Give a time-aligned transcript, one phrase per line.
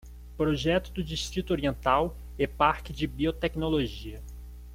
[0.35, 4.19] Projeto do Distrito Oriental e Parque de Biotecnologia